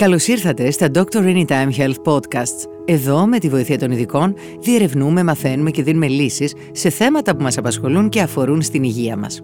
[0.00, 2.79] Καλώ ήρθατε στα Doctor Anytime Health Podcasts.
[2.92, 7.58] Εδώ, με τη βοήθεια των ειδικών, διερευνούμε, μαθαίνουμε και δίνουμε λύσεις σε θέματα που μας
[7.58, 9.42] απασχολούν και αφορούν στην υγεία μας.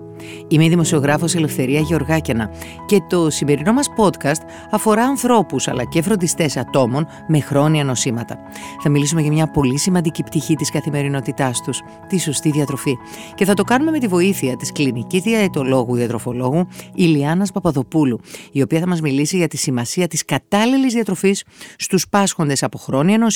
[0.49, 2.51] Είμαι η δημοσιογράφος Ελευθερία Γεωργάκιανα
[2.87, 4.41] και το σημερινό μας podcast
[4.71, 8.39] αφορά ανθρώπους αλλά και φροντιστές ατόμων με χρόνια νοσήματα.
[8.83, 12.97] Θα μιλήσουμε για μια πολύ σημαντική πτυχή της καθημερινότητάς τους, τη σωστή διατροφή.
[13.35, 18.21] Και θα το κάνουμε με τη βοήθεια της κλινικής διαετολόγου διατροφολόγου Ηλιάνας Παπαδοπούλου,
[18.53, 21.45] η οποία θα μας μιλήσει για τη σημασία της κατάλληλης διατροφής
[21.77, 23.35] στους πάσχοντες από χρόνια νοσήματα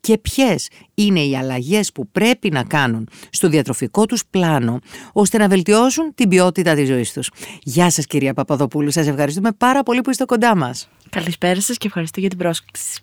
[0.00, 4.78] και ποιες είναι οι αλλαγές που πρέπει να κάνουν στο διατροφικό τους πλάνο
[5.12, 7.30] ώστε να βελτιώσουν την ποιότητα της ζωής τους.
[7.62, 10.88] Γεια σας κυρία Παπαδοπούλου, σας ευχαριστούμε πάρα πολύ που είστε κοντά μας.
[11.10, 13.00] Καλησπέρα σας και ευχαριστώ για την πρόσκληση.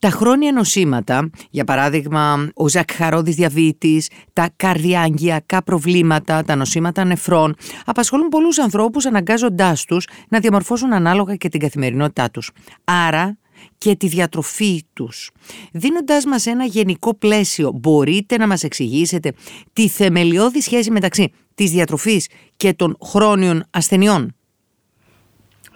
[0.00, 8.28] Τα χρόνια νοσήματα, για παράδειγμα ο ζακχαρόδης διαβήτης, τα καρδιάγγειακά προβλήματα, τα νοσήματα νεφρών, απασχολούν
[8.28, 12.50] πολλούς ανθρώπους αναγκάζοντάς τους να διαμορφώσουν ανάλογα και την καθημερινότητά τους.
[12.84, 13.36] Άρα
[13.78, 15.30] και τη διατροφή τους.
[15.72, 19.32] Δίνοντάς μας ένα γενικό πλαίσιο, μπορείτε να μας εξηγήσετε
[19.72, 24.34] τη θεμελιώδη σχέση μεταξύ της διατροφής και των χρόνιων ασθενειών.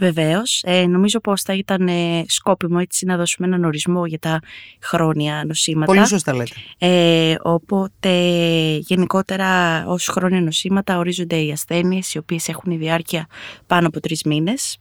[0.00, 0.62] Βεβαίως.
[0.66, 4.40] Ε, νομίζω πως θα ήταν ε, σκόπιμο έτσι να δώσουμε έναν ορισμό για τα
[4.82, 5.92] χρόνια νοσήματα.
[5.92, 6.54] Πολύ σωστά λέτε.
[6.78, 8.10] Ε, οπότε
[8.76, 13.26] γενικότερα ως χρόνια νοσήματα ορίζονται οι ασθένειες οι οποίες έχουν διάρκεια
[13.66, 14.78] πάνω από τρεις μήνες.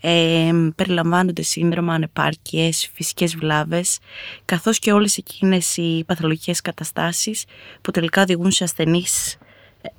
[0.00, 3.98] Ε, περιλαμβάνονται σύνδρομα, ανεπάρκειες, φυσικές βλάβες,
[4.44, 7.44] καθώς και όλες εκείνες οι παθολογικές καταστάσεις
[7.80, 9.38] που τελικά οδηγούν σε ασθενείς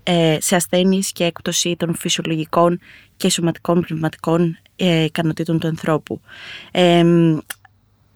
[0.04, 2.80] ε, σε ασθένειες και έκπτωση των φυσιολογικών
[3.18, 6.22] και σωματικών πνευματικών ε, ικανοτήτων του ανθρώπου.
[6.72, 7.04] Ε,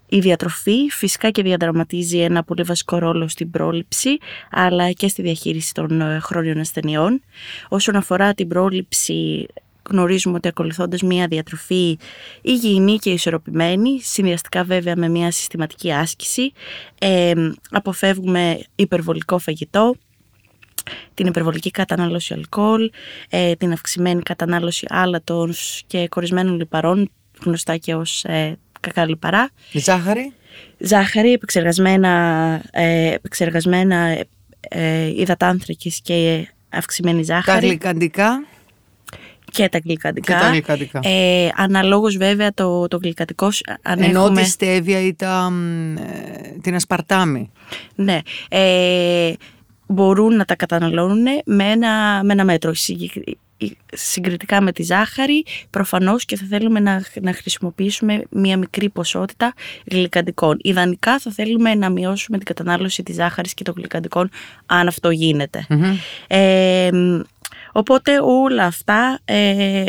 [0.08, 4.18] η διατροφή φυσικά και διαδραματίζει ένα πολύ βασικό ρόλο στην πρόληψη
[4.52, 7.22] αλλά και στη διαχείριση των ε, χρόνιων ασθενειών.
[7.70, 9.48] Όσον αφορά την πρόληψη
[9.90, 11.98] γνωρίζουμε ότι ακολουθώντας μια διατροφή
[12.42, 16.52] υγιεινή και ισορροπημένη, συνδυαστικά βέβαια με μια συστηματική άσκηση,
[17.00, 17.34] ε,
[17.70, 19.96] αποφεύγουμε υπερβολικό φαγητό,
[21.14, 22.92] την υπερβολική κατανάλωση αλκοόλ,
[23.30, 25.54] ε, την αυξημένη κατανάλωση άλατων
[25.88, 27.12] και κορισμένων λιπαρών,
[27.44, 29.50] γνωστά και ως ε, κακά λιπαρά.
[29.72, 30.34] Ζάχαρη;
[30.78, 32.10] Ζάχαρη, επεξεργασμένα,
[32.72, 34.18] ε, επεξεργασμένα
[34.70, 37.60] ε, υδατάνθρακης και αυξημένη ζάχαρη.
[37.60, 38.46] Τα γλυκαντικά;
[39.56, 40.34] Και τα γλυκαντικά.
[40.34, 41.00] Και τα γλυκαντικά.
[41.04, 43.50] Ε, αναλόγως βέβαια το, το γλυκαντικό
[43.82, 45.52] αν Ενώ τη στέβια ή τα,
[45.98, 47.52] ε, την ασπαρτάμι.
[47.96, 48.20] Ναι.
[48.50, 49.34] Ε,
[49.88, 52.72] μπορούν να τα καταναλώνουν με ένα, με ένα μέτρο.
[53.94, 59.54] Συγκριτικά με τη ζάχαρη, προφανώς και θα θέλουμε να, να χρησιμοποιήσουμε μία μικρή ποσότητα
[59.92, 60.58] γλυκαντικών.
[60.62, 64.30] Ιδανικά θα θέλουμε να μειώσουμε την κατανάλωση της ζάχαρης και των γλυκαντικών,
[64.66, 65.10] αν αυτό
[66.28, 66.90] Ε,
[67.78, 69.84] οπότε όλα αυτά, ε,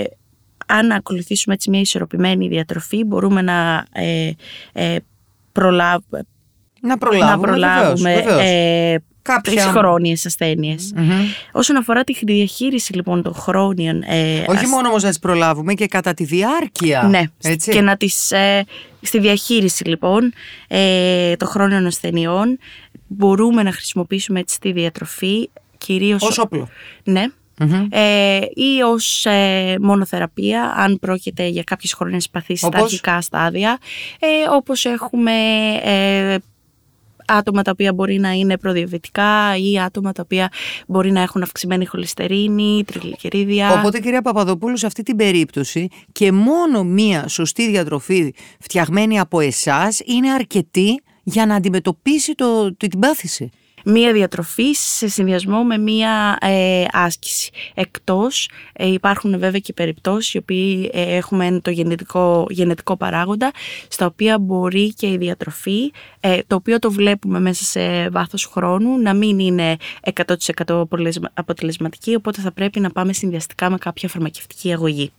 [0.66, 4.30] αν ακολουθήσουμε έτσι μια ισορροπημένη διατροφή, μπορούμε να ε,
[4.72, 4.96] ε,
[5.52, 6.26] προλάβουμε,
[6.80, 9.52] να προλάβουμε, να προλάβουμε ε, Κάποια...
[9.52, 10.36] τις χρόνιες
[11.52, 14.02] Όσον αφορά τη διαχείριση λοιπόν των χρόνιων...
[14.02, 17.02] Ε, Όχι μόνο όμως να τις προλάβουμε και κατά τη διάρκεια.
[17.02, 17.70] Ναι, έτσι.
[17.70, 18.30] και να τις...
[18.30, 18.64] Ε,
[19.00, 20.32] στη διαχείριση λοιπόν
[20.68, 22.58] ε, των χρόνιων ασθενειών
[23.06, 26.22] μπορούμε να χρησιμοποιήσουμε έτσι τη διατροφή κυρίως...
[26.22, 26.68] Ως όπλο.
[27.04, 27.24] Ναι.
[27.90, 33.78] Ε, ή ως ε, μονοθεραπεία αν πρόκειται για κάποιες χρόνιες παθήσεις στα αρχικά στάδια.
[34.18, 35.32] Ε, όπως έχουμε
[35.82, 36.36] ε,
[37.26, 40.48] άτομα τα οποία μπορεί να είναι προδιαβητικά ή άτομα τα οποία
[40.86, 43.72] μπορεί να έχουν αυξημένη χολυστερίνη, τριγλικερίδια.
[43.72, 50.00] Οπότε κυρία Παπαδοπούλου σε αυτή την περίπτωση και μόνο μία σωστή διατροφή φτιαγμένη από εσάς
[50.04, 53.50] είναι αρκετή για να αντιμετωπίσει το, την πάθηση
[53.88, 57.50] μία διατροφή σε συνδυασμό με μία ε, άσκηση.
[57.74, 63.50] Εκτός ε, υπάρχουν βέβαια και περιπτώσεις οι οποίοι ε, έχουμε το γενετικό, γενετικό παράγοντα
[63.88, 65.92] στα οποία μπορεί και η διατροφή
[66.46, 69.76] το οποίο το βλέπουμε μέσα σε βάθος χρόνου να μην είναι
[70.66, 70.86] 100%
[71.34, 75.12] αποτελεσματική οπότε θα πρέπει να πάμε συνδυαστικά με κάποια φαρμακευτική αγωγή.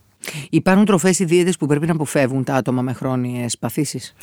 [0.49, 4.13] Υπάρχουν τροφές ή δίαιτες που πρέπει να αποφεύγουν τα άτομα με χρόνιες παθήσεις;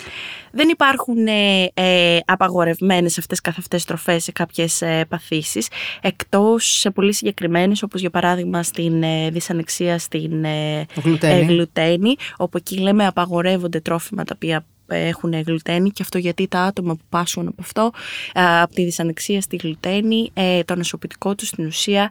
[0.53, 5.69] Δεν υπάρχουν ε, ε, απαγορευμένες αυτές καθ' αυτές τροφές σε κάποιες ε, παθήσεις,
[6.01, 11.41] εκτός σε πολύ συγκεκριμένες, όπως για παράδειγμα στην ε, δυσανεξία στην ε, γλουτένη.
[11.41, 16.61] Ε, γλουτένη, όπου εκεί λέμε απαγορεύονται τρόφιμα τα οποία έχουν γλουτένη και αυτό γιατί τα
[16.61, 17.91] άτομα που πάσχουν από αυτό,
[18.35, 20.33] ε, από τη δυσανεξία στη γλουτένη,
[20.65, 22.11] το νοσοποιητικό τους στην ουσία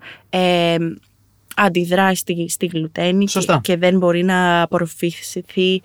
[1.55, 3.25] αντιδρά στη, στη γλουτένη
[3.61, 5.81] και, δεν μπορεί να απορροφηθεί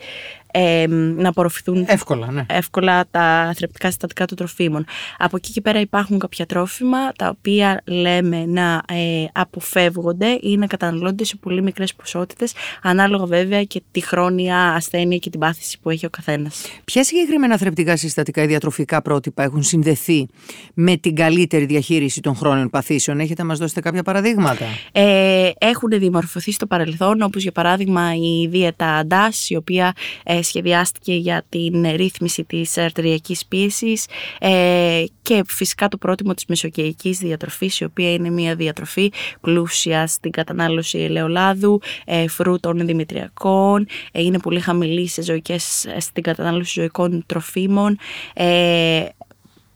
[0.53, 0.87] ε,
[1.17, 2.47] να απορροφηθούν εύκολα, ναι.
[2.49, 4.85] εύκολα τα θρεπτικά συστατικά των τροφίμων.
[5.19, 10.67] Από εκεί και πέρα υπάρχουν κάποια τρόφιμα τα οποία λέμε να ε, αποφεύγονται ή να
[10.67, 12.53] καταναλώνται σε πολύ μικρές ποσότητες
[12.83, 16.63] ανάλογα βέβαια και τη χρόνια ασθένεια και την πάθηση που έχει ο καθένας.
[16.85, 20.29] Ποια συγκεκριμένα θρεπτικά συστατικά ή διατροφικά πρότυπα έχουν συνδεθεί
[20.75, 25.91] με την καλύτερη διαχείριση των χρόνων παθήσεων; Έχετε να μας δώσετε κάποια παραδείγματα; Ε, έχουν
[25.91, 29.93] δημορφωθεί στο παρελθόν όπως για παράδειγμα η δίαιτα DAS η οποία
[30.25, 34.07] ε, σχεδιάστηκε για την ρύθμιση της αρτηριακής πίεσης
[34.41, 40.31] ε, και φυσικά το πρότυπο της μεσοκαιρικής διατροφής η οποία είναι μια διατροφή πλούσια στην
[40.31, 47.99] κατανάλωση ελαιολάδου, ε, φρούτων δημητριακών, ε, είναι πολύ χαμηλή σε ζωικές, στην κατανάλωση ζωικών τροφίμων,
[48.35, 49.05] ε,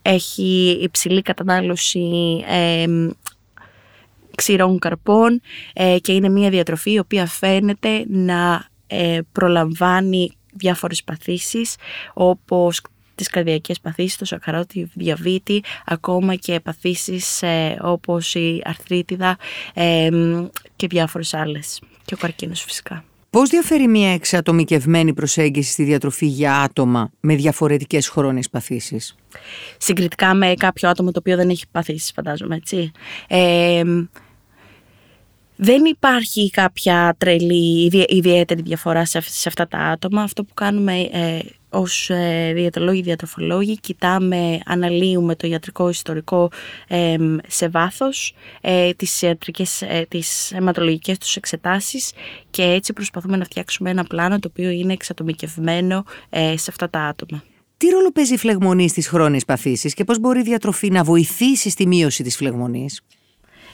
[0.03, 2.87] έχει υψηλή κατανάλωση ε,
[4.35, 5.41] ξηρών καρπών
[5.73, 11.77] ε, και είναι μια διατροφή η οποία φαίνεται να ε, προλαμβάνει διάφορες παθήσεις
[12.13, 12.81] όπως
[13.15, 19.37] τις καρδιακές παθήσεις, το σακαρώτη διαβήτη, ακόμα και παθήσεις ε, όπως η αρθρίτιδα
[19.75, 20.09] ε,
[20.77, 23.05] και διάφορες άλλες και ο καρκίνος φυσικά.
[23.31, 29.17] Πώς διαφέρει μια εξατομικευμένη προσέγγιση στη διατροφή για άτομα με διαφορετικές χρόνιες παθήσεις;
[29.79, 32.91] Συγκριτικά με κάποιο άτομο το οποίο δεν έχει παθήσεις φαντάζομαι έτσι.
[33.29, 33.83] Ε,
[35.57, 40.23] δεν υπάρχει κάποια τρελή ιδιαίτερη διαφορά σε, αυτά τα άτομα.
[40.23, 41.39] Αυτό που κάνουμε ε,
[41.73, 46.51] ως ε, διατολόγοι, διατροφολόγοι, κοιτάμε, αναλύουμε το ιατρικό ιστορικό
[46.89, 47.17] ε,
[47.47, 52.13] σε βάθος, ε, τις, ιατρικές, ε, τις αιματολογικές τους εξετάσεις
[52.51, 57.01] και έτσι προσπαθούμε να φτιάξουμε ένα πλάνο το οποίο είναι εξατομικευμένο ε, σε αυτά τα
[57.01, 57.43] άτομα.
[57.77, 61.71] Τι ρόλο παίζει η φλεγμονή στις χρόνιες παθήσεις και πώς μπορεί η διατροφή να βοηθήσει
[61.71, 63.01] στη μείωση της φλεγμονής;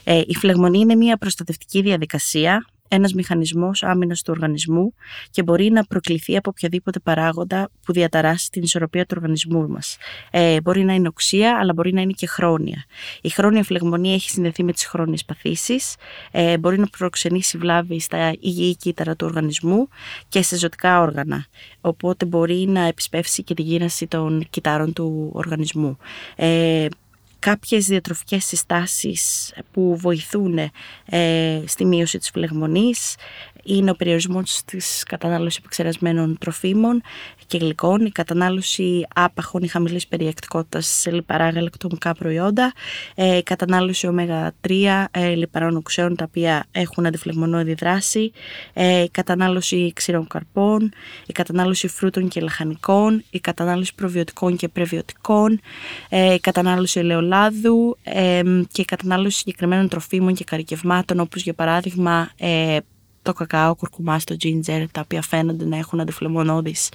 [0.03, 4.93] Ε, η φλεγμονή είναι μια προστατευτική διαδικασία, ένας μηχανισμός άμυνας του οργανισμού
[5.31, 9.97] και μπορεί να προκληθεί από οποιαδήποτε παράγοντα που διαταράσει την ισορροπία του οργανισμού μας.
[10.31, 12.85] Ε, μπορεί να είναι οξία, αλλά μπορεί να είναι και χρόνια.
[13.21, 15.95] Η χρόνια φλεγμονή έχει συνδεθεί με τις χρόνιες παθήσεις,
[16.31, 19.87] ε, μπορεί να προξενήσει βλάβη στα υγιή κύτταρα του οργανισμού
[20.29, 21.45] και σε ζωτικά όργανα.
[21.81, 25.97] Οπότε μπορεί να επισπεύσει και τη γύραση των κυτάρων του οργανισμού.
[26.35, 26.87] Ε,
[27.39, 30.57] κάποιες διατροφικές συστάσεις που βοηθούν
[31.05, 33.15] ε, στη μείωση της φλεγμονής
[33.63, 37.01] είναι ο περιορισμός της κατανάλωσης επεξεργασμένων τροφίμων
[37.47, 42.73] και γλυκών, η κατανάλωση άπαχων ή χαμηλής περιεκτικότητας σε λιπαρά γαλακτομικά προϊόντα,
[43.15, 48.31] ε, η κατανάλωση ω3 ε, λιπαρών οξέων τα οποία έχουν αντιφλεγμονώδη δράση,
[48.73, 50.91] ε, η κατανάλωση ξηρών καρπών,
[51.25, 55.59] η κατανάλωση φρούτων και λαχανικών, η κατανάλωση προβιωτικών και πρεβιωτικών,
[56.35, 57.97] η κατανάλωση ελαιολάδου.
[58.71, 62.29] Και η κατανάλωση συγκεκριμένων τροφίμων και καρικευμάτων όπως για παράδειγμα
[63.21, 66.89] το κακάο, κουρκουμάς, το ginger, τα οποία φαίνονται να έχουν αντιφλεμονώδεις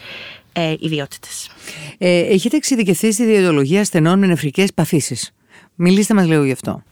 [0.53, 1.51] ε, ιδιότητες.
[1.99, 5.33] Ε, έχετε εξειδικευθεί στη διαιτολογία ασθενών με νεφρικές παθήσεις.
[5.75, 6.83] Μιλήστε μας λίγο γι' αυτό.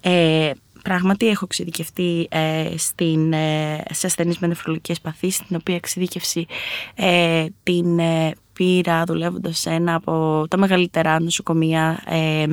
[0.00, 0.50] Ε,
[0.82, 6.46] Πράγματι έχω εξειδικευτεί ε, στην, ε, σε ασθενείς με νεφρολογικές παθήσεις, την οποία εξειδικευσή
[6.94, 12.46] ε, την ε, πήρα δουλεύοντας σε ένα από τα μεγαλύτερα νοσοκομεία ε,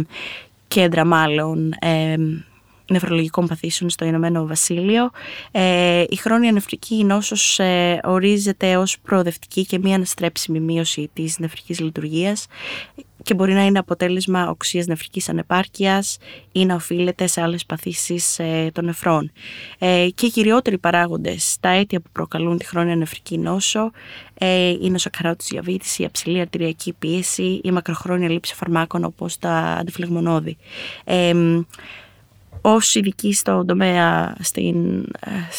[0.68, 1.73] κέντρα μάλλον
[2.89, 5.10] νευρολογικών παθήσεων στο Ηνωμένο Βασίλειο.
[5.51, 11.80] Ε, η χρόνια νεφρική νόσος ε, ορίζεται ως προοδευτική και μία αναστρέψιμη μείωση της νεφρικής
[11.80, 12.48] λειτουργίας
[13.24, 16.18] και μπορεί να είναι αποτέλεσμα οξείας νεφρικής ανεπάρκειας
[16.51, 19.31] ή να οφείλεται σε άλλες παθήσεις ε, των νεφρών.
[19.78, 23.92] Ε, και οι κυριότεροι παράγοντες, τα αίτια που προκαλούν τη χρόνια νεφρική νόσο,
[24.33, 29.52] ε, είναι ο σακαρότης διαβήτηση, η αψηλή αρτηριακή πίεση, η μακροχρόνια λήψη φαρμάκων όπως τα
[29.80, 30.57] αντιφλεγμονώδη.
[31.04, 31.33] Ε,
[32.69, 34.97] ως ειδική στον τομέα στην,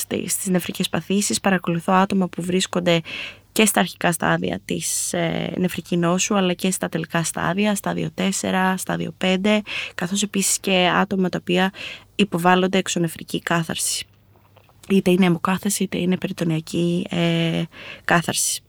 [0.09, 3.00] ε, στις νεφρικές παθήσεις παρακολουθώ άτομα που βρίσκονται
[3.53, 8.75] και στα αρχικά στάδια της ε, νεφρική νόσου αλλά και στα τελικά στάδια, στάδιο 4,
[8.77, 9.61] στάδιο 5
[9.95, 11.73] καθώς επίσης και άτομα τα οποία
[12.15, 14.07] υποβάλλονται εξωνεφρική κάθαρση
[14.88, 17.62] είτε είναι αιμοκάθαρση είτε είναι περιτονιακή ε,
[18.05, 18.62] κάθαρση.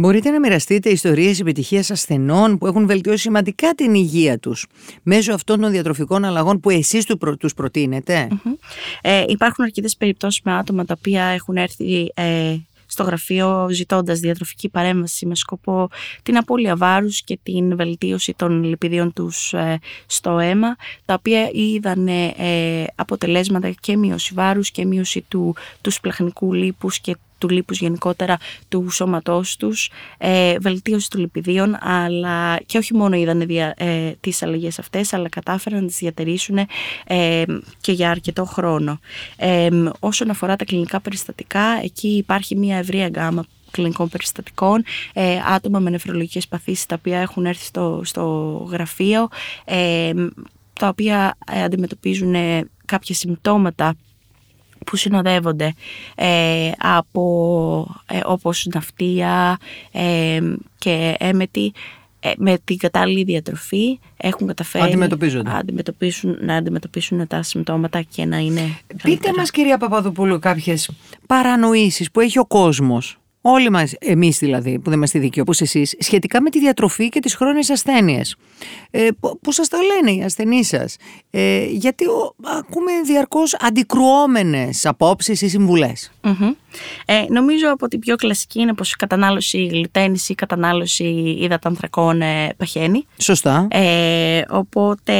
[0.00, 4.66] Μπορείτε να μοιραστείτε ιστορίες επιτυχίας ασθενών που έχουν βελτιώσει σημαντικά την υγεία τους
[5.02, 7.06] μέσω αυτών των διατροφικών αλλαγών που εσείς
[7.38, 8.28] τους προτείνετε;
[9.00, 14.68] Ε, υπάρχουν αρκετές περιπτώσεις με άτομα τα οποία έχουν έρθει ε, στο γραφείο ζητώντας διατροφική
[14.68, 15.88] παρέμβαση με σκοπό
[16.22, 22.08] την απώλεια βάρους και την βελτίωση των λιπιδίων τους ε, στο αίμα τα οποία είδαν
[22.08, 28.38] ε, αποτελέσματα και μείωση βάρους και μείωση του, τους σπλαχνικού λίπους και του λίπους γενικότερα
[28.68, 34.42] του σώματός τους, ε, βελτίωση των λιπιδίων, αλλά και όχι μόνο είδανε δια, ε, τις
[34.42, 36.58] αλλαγές αυτές, αλλά κατάφεραν να τις διατηρήσουν
[37.06, 37.42] ε,
[37.80, 39.00] και για αρκετό χρόνο.
[39.36, 39.68] Ε,
[39.98, 45.90] όσον αφορά τα κλινικά περιστατικά, εκεί υπάρχει μια ευρία γκάμα κλινικών περιστατικών, ε, άτομα με
[45.90, 48.24] νεφρολογικές παθήσεις τα οποία έχουν έρθει στο, στο
[48.70, 49.28] γραφείο,
[49.64, 50.12] ε,
[50.72, 52.34] τα οποία ε, αντιμετωπίζουν
[52.84, 53.94] κάποια συμπτώματα
[54.86, 55.74] που συνοδεύονται
[56.14, 59.58] ε, από ε, όπως ναυτία
[60.78, 61.72] και έμετη
[62.36, 65.50] με την κατάλληλη διατροφή έχουν καταφέρει αντιμετωπίζονται.
[65.50, 69.34] αντιμετωπίσουν, να αντιμετωπίσουν τα συμπτώματα και να είναι Πείτε καλύτερα.
[69.36, 70.90] μας κυρία Παπαδοπούλου κάποιες
[71.26, 75.94] παρανοήσεις που έχει ο κόσμος όλοι μας, εμείς δηλαδή που δεν είμαστε δικοί όπως εσείς,
[75.98, 78.36] σχετικά με τη διατροφή και τις χρόνιες ασθένειες.
[78.90, 79.08] Ε,
[79.40, 80.96] που σας τα λένε οι ασθενείς σας;
[81.30, 86.12] Ε, γιατί ο, ακούμε διαρκώς αντικρουόμενες απόψεις ή συμβουλες
[87.04, 92.22] Ε, νομίζω από την πιο κλασική είναι πως η κατανάλωση γλυτένης ή η κατανάλωση υδατανθρακών
[92.22, 93.06] ε, παχαίνει.
[93.16, 93.68] Σωστά.
[93.70, 95.12] Ε, οπότε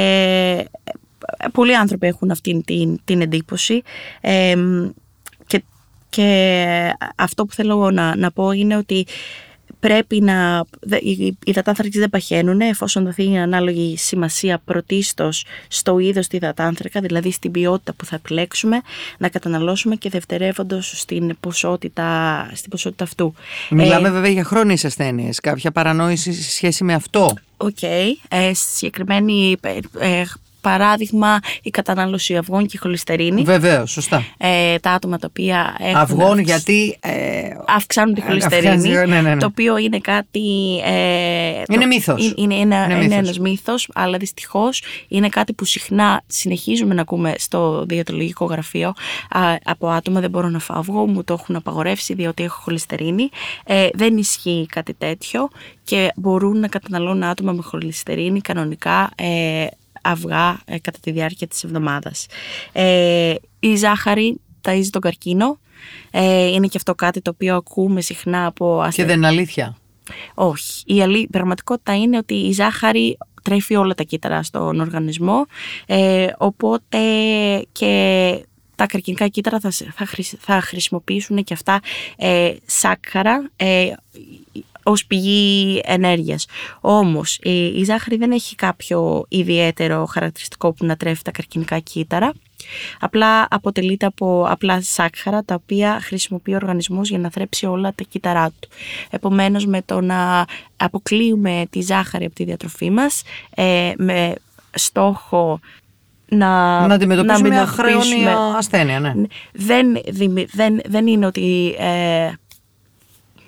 [1.39, 3.83] ε, πολλοί άνθρωποι έχουν αυτή την, την εντύπωση.
[4.21, 4.55] Ε,
[6.11, 9.07] και αυτό που θέλω να, να πω είναι ότι
[9.81, 10.65] πρέπει να.
[11.01, 17.31] Οι υδατάνθρακες δεν παχαίνουν εφόσον δοθεί η ανάλογη σημασία πρωτίστως στο είδος του υδατάνθρακα, δηλαδή
[17.31, 18.81] στην ποιότητα που θα επιλέξουμε
[19.19, 23.35] να καταναλώσουμε και δευτερευόντως στην ποσότητα, στην ποσότητα αυτού.
[23.71, 25.41] Μιλάμε ε, βέβαια για χρόνιες ασθένειες.
[25.41, 27.35] Κάποια παρανόηση σε σχέση με αυτό.
[27.57, 27.77] OK.
[27.81, 28.07] Okay.
[28.29, 29.57] Ε, συγκεκριμένη
[29.99, 30.23] ε,
[30.61, 33.43] παράδειγμα η κατανάλωση αυγών και χολυστερίνη.
[33.43, 34.25] Βεβαίως, σωστά.
[34.39, 35.97] Ε, τα άτομα τα οποία έχουν.
[35.97, 36.99] Αυγών γιατί.
[37.01, 38.89] Ε, αυξάνουν τη χολυστερίνη.
[38.89, 39.37] Ναι, ναι, ναι.
[39.37, 40.79] Το οποίο είναι κάτι.
[40.85, 42.35] Ε, είναι μύθος.
[42.37, 47.35] Είναι, είναι, είναι, είναι ένας μύθος, αλλά δυστυχώς είναι κάτι που συχνά συνεχίζουμε να ακούμε
[47.39, 48.89] στο διατολογικό γραφείο
[49.31, 50.21] α, από άτομα.
[50.21, 53.29] Δεν μπορώ να φάω αυγό, μου το έχουν απαγορεύσει διότι έχω χολυστερίνη.
[53.65, 55.49] Ε, δεν ισχύει κάτι τέτοιο
[55.85, 59.67] και μπορούν να καταναλώνουν άτομα με χολυστερίνη κανονικά ε,
[60.01, 62.27] αυγά ε, κατά τη διάρκεια της εβδομάδας.
[62.73, 65.59] Ε, η ζάχαρη ταΐζει τον καρκίνο.
[66.11, 69.77] Ε, είναι και αυτό κάτι το οποίο ακούμε συχνά από Και δεν είναι αλήθεια;
[70.35, 70.83] Όχι.
[70.87, 71.29] Η αλή...
[71.31, 75.47] πραγματικότητα είναι ότι η ζάχαρη τρέφει όλα τα κύτταρα στον οργανισμό.
[75.87, 76.99] Ε, οπότε
[77.73, 78.45] και
[78.77, 80.07] τα καρκινικά κύτταρα θα, θα,
[80.39, 81.81] θα χρησιμοποιήσουν και αυτά
[82.17, 83.93] ε, σάκχαρα ε,
[84.83, 86.47] ως πηγή ενέργειας.
[86.81, 92.33] Όμως η, ζάχαρη δεν έχει κάποιο ιδιαίτερο χαρακτηριστικό που να τρέφει τα καρκινικά κύτταρα.
[93.01, 98.05] Απλά αποτελείται από απλά σάκχαρα τα οποία χρησιμοποιεί ο οργανισμός για να θρέψει όλα τα
[98.09, 98.69] κύτταρά του.
[99.11, 100.47] Επομένως με το να
[100.77, 103.23] αποκλείουμε τη ζάχαρη από τη διατροφή μας
[103.55, 104.35] ε, με
[104.71, 105.61] στόχο
[106.31, 109.01] να, να αντιμετωπίσουμε μια χρόνια ασθένεια.
[109.01, 109.15] Ναι.
[109.53, 109.87] Δεν,
[110.53, 112.31] δεν, δεν είναι ότι ε,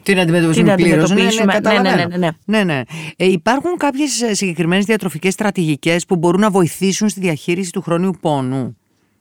[0.02, 1.10] την αντιμετωπίσουμε πλήρως.
[1.10, 2.30] Ναι, ναι, ναι, ναι, ναι, ναι.
[2.44, 2.82] ναι, ναι.
[3.16, 8.76] Ε, υπάρχουν κάποιες συγκεκριμένες διατροφικές στρατηγικές που μπορούν να βοηθήσουν στη διαχείριση του χρόνιου πόνου;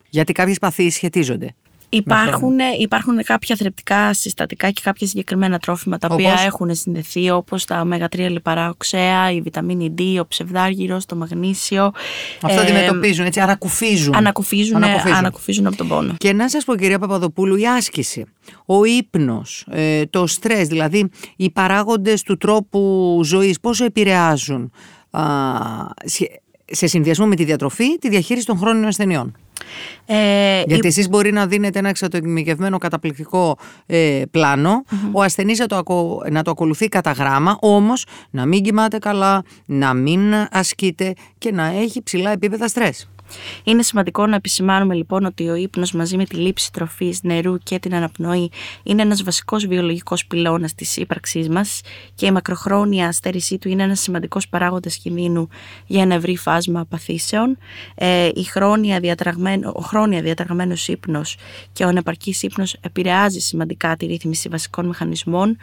[0.09, 1.55] Γιατί κάποιες παθήσεις σχετίζονται.
[1.93, 7.87] Υπάρχουν, υπάρχουν κάποια θρεπτικά συστατικά και κάποια συγκεκριμένα τρόφιμα τα οποία έχουν συνδεθεί όπως τα
[7.91, 11.91] ω3 λιπαρά οξέα, η βιταμίνη D, ο ψευδάργυρος, το μαγνήσιο.
[12.41, 14.15] Αυτά ε, αντιμετωπίζουν, έτσι ανακουφίζουν.
[14.15, 15.17] Ανακουφίζουν, ανακουφίζουν.
[15.17, 16.13] ανακουφίζουν από τον πόνο.
[16.17, 18.25] Και να σας πω κυρία Παπαδοπούλου, η άσκηση,
[18.65, 24.71] ο ύπνος, ε, το στρες, δηλαδή οι παράγοντες του τρόπου ζωής, πόσο επηρεάζουν
[25.11, 25.23] α,
[26.71, 29.35] σε συνδυασμό με τη διατροφή, τη διαχείριση των χρόνων ασθενειών.
[30.05, 30.87] Ε, Γιατί η...
[30.87, 35.83] εσείς μπορεί να δίνετε ένα εξατομικευμένο καταπληκτικό ε, πλανο ο ασθενής να το,
[36.29, 41.65] να το ακολουθεί κατά γράμμα, όμως να μην κοιμάται καλά, να μην ασκείται και να
[41.65, 43.09] έχει ψηλά επίπεδα στρες.
[43.63, 47.79] Είναι σημαντικό να επισημάνουμε λοιπόν ότι ο ύπνος μαζί με τη λήψη τροφής, νερού και
[47.79, 48.51] την αναπνοή
[48.83, 51.81] είναι ένας βασικός βιολογικός πυλώνας της ύπαρξής μας
[52.15, 55.47] και η μακροχρόνια αστέρησή του είναι ένας σημαντικός παράγοντας κινδύνου
[55.85, 57.57] για ένα ευρύ φάσμα παθήσεων.
[57.95, 61.37] Ε, η χρόνια διατραγμένο, ο χρόνια διατραγμένος ύπνος
[61.73, 65.57] και ο ανεπαρκής ύπνος επηρεάζει σημαντικά τη ρύθμιση βασικών μηχανισμών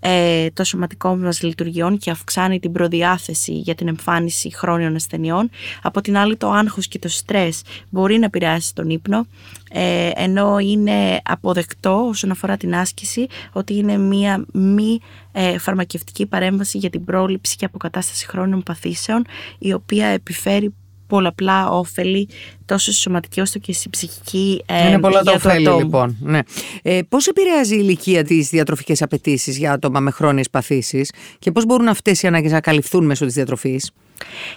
[0.00, 5.50] ε, των σωματικών μας λειτουργιών και αυξάνει την προδιάθεση για την εμφάνιση χρόνιων ασθενειών.
[5.82, 9.26] Από την άλλη το άγχος και το στρες μπορεί να επηρεάσει τον ύπνο
[9.72, 15.00] ε, ενώ είναι αποδεκτό όσον αφορά την άσκηση ότι είναι μία μη
[15.32, 19.24] ε, φαρμακευτική παρέμβαση για την πρόληψη και αποκατάσταση χρόνιων παθήσεων
[19.58, 20.74] η οποία επιφέρει
[21.10, 22.28] πολλαπλά όφελη
[22.64, 26.16] τόσο στη σωματική όσο και στη ψυχική ε, Είναι πολλά τα ωφέλη λοιπόν.
[26.20, 26.38] Ναι.
[26.82, 31.66] Ε, πώς επηρεάζει η ηλικία τις διατροφικές απαιτήσεις για άτομα με χρόνιες παθήσεις και πώς
[31.66, 33.90] μπορούν αυτές οι ανάγκες να καλυφθούν μέσω της διατροφής;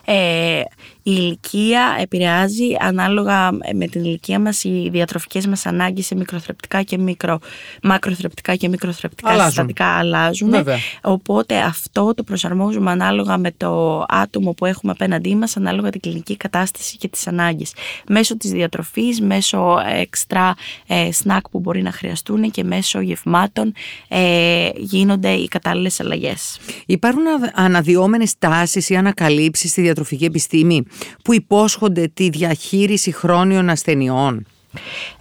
[0.06, 0.62] Ε,
[1.06, 6.98] η ηλικία επηρεάζει ανάλογα με την ηλικία μας οι διατροφικές μας ανάγκες σε μικροθρεπτικά και
[6.98, 7.40] μικρο,
[7.84, 9.48] μακροθρεπτικά και μικροθρεπτικά Αλλάζουν.
[9.50, 10.50] συστατικά αλλάζουν.
[10.50, 10.78] Βέβαια.
[11.02, 16.38] Οπότε αυτό το προσαρμόζουμε ανάλογα με το άτομο που έχουμε απέναντί μας, ανάλογα την κλινική
[16.38, 17.74] κατάσταση και τις ανάγκες.
[18.10, 20.56] Μέσω της διατροφής, μέσω εξτρά
[20.88, 23.74] ε, σνακ που μπορεί να χρειαστούν και μέσω γευμάτων
[24.08, 26.60] ε, γίνονται οι κατάλληλες αλλαγές.
[26.86, 30.84] Υπάρχουν αδ- αναδυόμενες τάσεις ή ανακαλύψεις στη διατροφική επιστήμη
[31.24, 34.46] που υπόσχονται τη διαχείριση χρόνιων ασθενειών.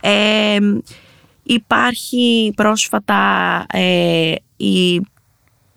[0.01, 0.57] Ε,
[1.43, 3.17] υπάρχει πρόσφατα
[3.73, 5.01] ε, η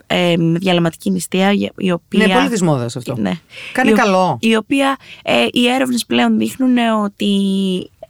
[0.07, 2.27] ε, διαλαματική νηστεία η- η οποία...
[2.27, 3.15] Ναι, πολύ της μόδας αυτό.
[3.17, 3.31] Ναι.
[3.71, 4.37] Κάνει η, ο- καλό.
[4.41, 7.33] Η οποία ε, οι έρευνες πλέον δείχνουν ότι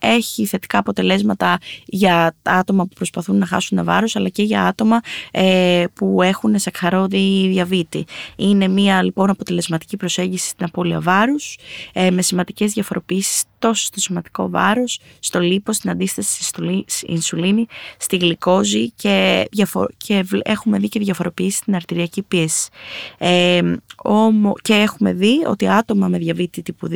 [0.05, 4.99] έχει θετικά αποτελέσματα για τα άτομα που προσπαθούν να χάσουν βάρος αλλά και για άτομα
[5.31, 8.05] ε, που έχουν σακχαρώδη διαβήτη.
[8.35, 11.57] Είναι μια λοιπόν αποτελεσματική προσέγγιση στην απώλεια βάρους
[11.93, 17.65] ε, με σημαντικές διαφοροποιήσεις τόσο στο σωματικό βάρος, στο λίπος, στην αντίσταση στη ινσουλίνη,
[17.97, 22.69] στη γλυκόζη και, διαφο- και βλ- έχουμε δει και διαφοροποιήσεις στην αρτηριακή πίεση.
[23.17, 23.61] Ε,
[23.95, 26.93] όμο, και έχουμε δει ότι άτομα με διαβήτη τύπου 2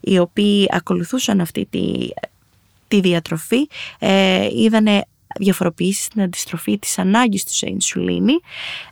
[0.00, 2.08] οι οποίοι ακολουθούσαν αυτή τη,
[2.92, 3.68] τη διατροφή
[3.98, 5.04] ε, είδανε
[5.38, 8.40] διαφοροποιήσεις στην αντιστροφή της ανάγκης του σε ινσουλίνη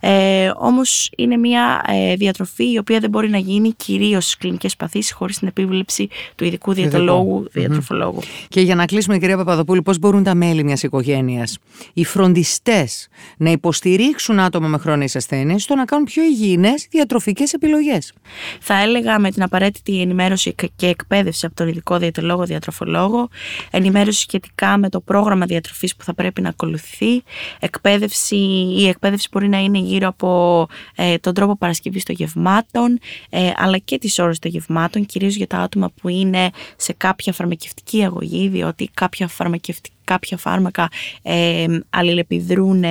[0.00, 4.76] ε, όμως είναι μια ε, διατροφή η οποία δεν μπορεί να γίνει κυρίως στις κλινικές
[4.76, 8.20] παθήσεις χωρίς την επίβλεψη του ειδικού διατολόγου, διατροφολόγου.
[8.48, 11.58] Και για να κλείσουμε, κυρία Παπαδοπούλου, πώς μπορούν τα μέλη μιας οικογένειας,
[11.92, 18.12] οι φροντιστές, να υποστηρίξουν άτομα με χρόνιες ασθένειες στο να κάνουν πιο υγιεινές διατροφικές επιλογές;
[18.60, 23.28] Θα έλεγα με την απαραίτητη ενημέρωση και εκπαίδευση από τον ειδικό διαιτολόγο, διατροφολόγο,
[23.70, 27.22] ενημέρωση σχετικά με το πρόγραμμα διατροφής που θα πρέπει να ακολουθεί,
[27.60, 28.36] εκπαίδευση,
[28.76, 32.98] η εκπαίδευση μπορεί να είναι γύρω από ε, τον τρόπο παρασκευής των γευμάτων,
[33.30, 37.32] ε, αλλά και τις ώρες των γευμάτων, κυρίως για τα άτομα που είναι σε κάποια
[37.32, 40.88] φαρμακευτική αγωγή, διότι κάποια φαρμακευτικά κάποια φάρμακα
[41.22, 42.84] ε, αλληλεπιδρούν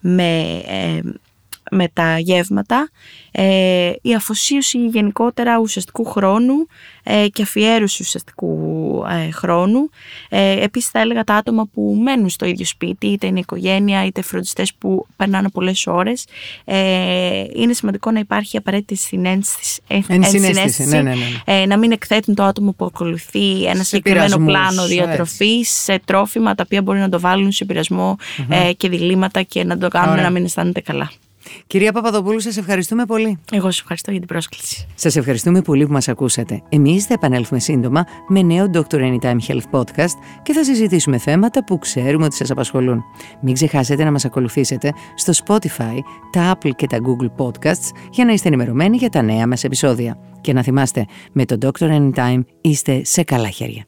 [0.00, 1.00] με, ε,
[1.74, 2.90] με τα γεύματα,
[3.30, 6.66] ε, η αφοσίωση γενικότερα ουσιαστικού χρόνου
[7.02, 8.58] ε, και αφιέρωση ουσιαστικού
[9.10, 9.90] ε, χρόνου.
[10.28, 14.22] Ε, επίσης θα έλεγα τα άτομα που μένουν στο ίδιο σπίτι, είτε είναι οικογένεια είτε
[14.22, 16.26] φροντιστές που περνάνε πολλές ώρες.
[16.64, 21.60] Ε, είναι σημαντικό να υπάρχει απαραίτητη συνένστηση, ε, Ενσυναίσθηση, ενσυναίσθηση, ναι, ναι, ναι.
[21.60, 24.94] ε, να μην εκθέτουν το άτομο που ακολουθεί ένα Σε συγκεκριμένο πειρασμούς, πλάνο έτσι.
[24.94, 28.16] διατροφής, σε τρόφιμα τα οποία μπορεί να το βάλουν σε πειρασμο
[28.48, 30.24] ε, και διλήμματα και να το κάνουν Ωραία.
[30.24, 31.10] να μην αισθάνεται καλά.
[31.66, 33.38] Κυρία Παπαδοπούλου, σας ευχαριστούμε πολύ.
[33.52, 34.86] Εγώ σας ευχαριστώ για την πρόσκληση.
[34.94, 36.62] Σας ευχαριστούμε πολύ που μας ακούσατε.
[36.68, 38.96] Εμείς θα επανέλθουμε σύντομα με νέο Dr.
[38.96, 43.02] Anytime Health Podcast και θα συζητήσουμε θέματα που ξέρουμε ότι σας απασχολούν.
[43.42, 45.98] Μην ξεχάσετε να μας ακολουθήσετε στο Spotify,
[46.32, 50.18] τα Apple και τα Google Podcasts για να είστε ενημερωμένοι για τα νέα μας επεισόδια.
[50.40, 51.88] Και να θυμάστε, με το Dr.
[51.88, 53.86] Anytime είστε σε καλά χέρια.